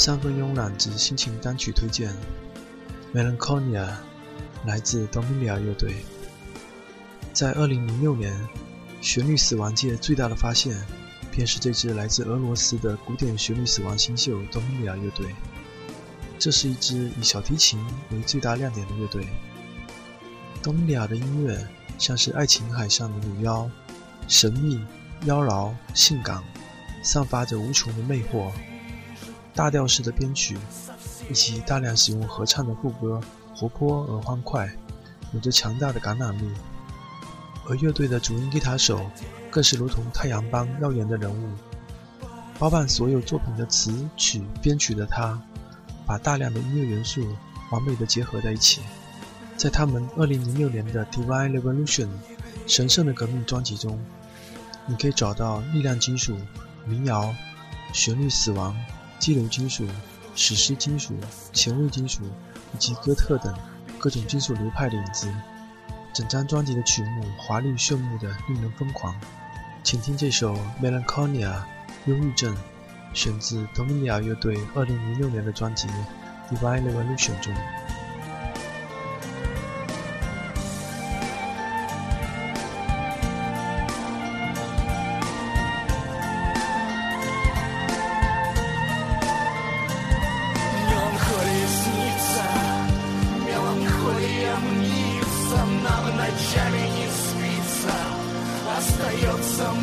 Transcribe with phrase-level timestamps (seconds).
[0.00, 2.10] 三分慵懒之心情单曲推荐，
[3.14, 3.86] 《Melancholia》
[4.64, 5.94] 来自 Dominia 乐队。
[7.34, 8.48] 在2006年，
[9.02, 10.74] 旋律死亡界最大的发现，
[11.30, 15.34] 便是这支来自俄罗斯的古典旋律死亡新秀 Dominia 乐队。
[16.38, 17.78] 这是一支以小提琴
[18.10, 19.28] 为最大亮点的乐队。
[20.62, 23.70] Dominia 的音乐像是爱琴海上的女妖，
[24.26, 24.80] 神秘、
[25.26, 26.42] 妖娆、性感，
[27.02, 28.50] 散发着无穷的魅惑。
[29.54, 30.58] 大调式的编曲，
[31.28, 33.20] 以及大量使用合唱的副歌，
[33.54, 34.70] 活泼而欢快，
[35.32, 36.50] 有着强大的感染力。
[37.68, 39.10] 而乐队的主音吉他手，
[39.50, 41.50] 更是如同太阳般耀眼的人物。
[42.58, 45.40] 包办所有作品的词曲编曲的他，
[46.06, 47.26] 把大量的音乐元素
[47.70, 48.80] 完美的结合在一起。
[49.56, 52.06] 在他们2006年的《Divine Revolution》
[52.66, 53.98] 神圣的革命专辑中，
[54.86, 56.36] 你可以找到力量金属、
[56.84, 57.34] 民谣、
[57.92, 58.74] 旋律死亡。
[59.20, 59.86] 激流金属、
[60.34, 61.14] 史诗金属、
[61.52, 62.24] 前卫金属
[62.74, 63.54] 以及哥特等
[63.98, 65.30] 各种金属流派的影子，
[66.12, 69.14] 整张专辑的曲目华丽炫目的令人疯狂。
[69.82, 71.52] 请听这首《Melancholia》
[72.06, 72.56] 忧郁症，
[73.12, 75.86] 选自 Dominia 乐队2006年的专辑
[76.50, 77.54] 《Divine Revolution》中。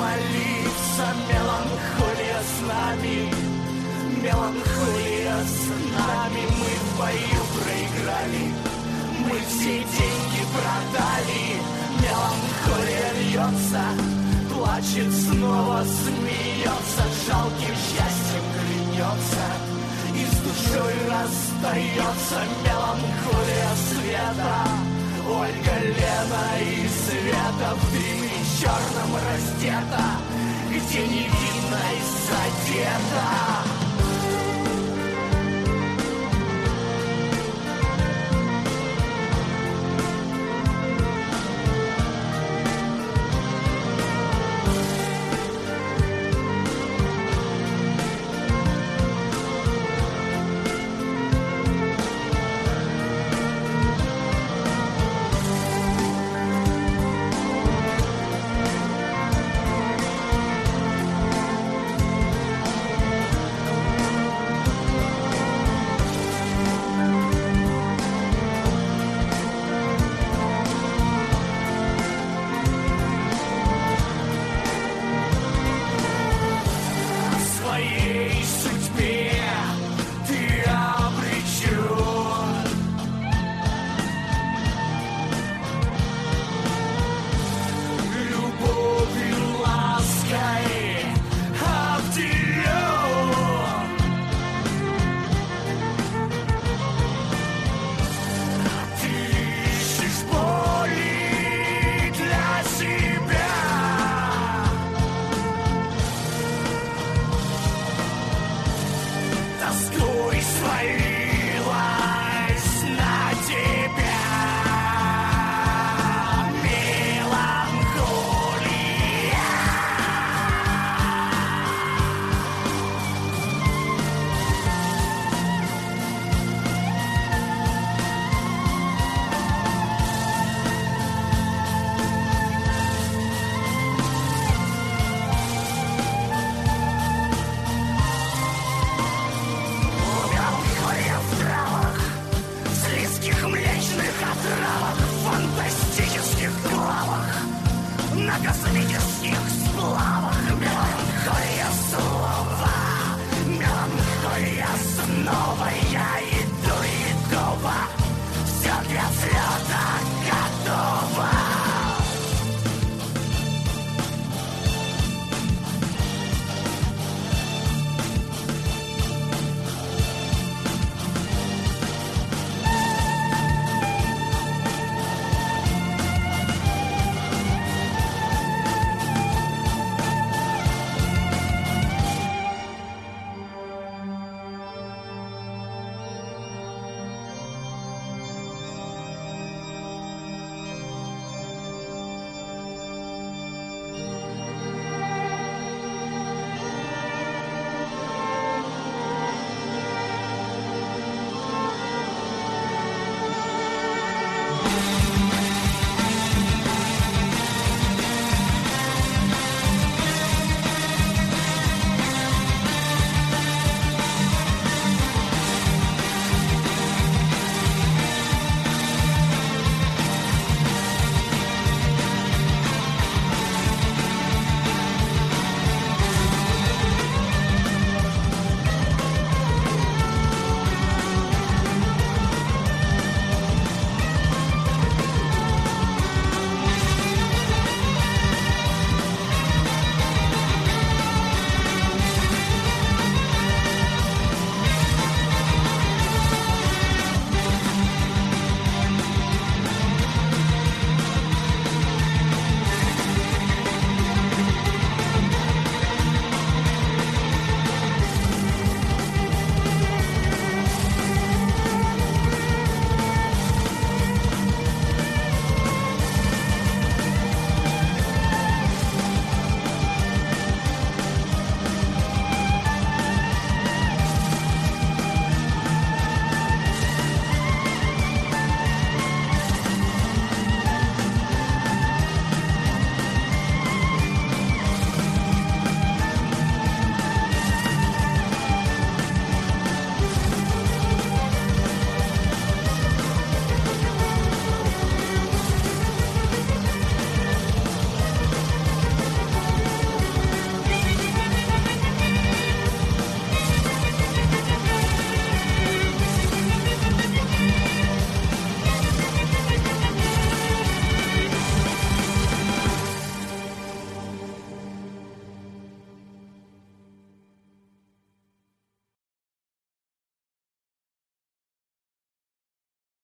[0.00, 3.16] Молиться Меланхолия с нами.
[4.22, 5.60] Меланхолия с
[5.96, 6.42] нами.
[6.58, 8.44] Мы в бою проиграли.
[9.24, 11.44] Мы все деньги продали.
[12.00, 13.84] Меланхолия льется
[14.50, 19.46] Плачет, снова смеется Жалким счастьем клянется
[20.14, 22.40] И с душой расстается.
[22.64, 24.89] Меланхолия света
[25.30, 30.18] Ольга, Лена и Света в дыме черном раздета,
[30.68, 33.79] где невинность задета.